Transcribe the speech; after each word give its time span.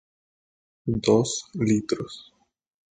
dos 1.03 1.45
litro 1.53 2.05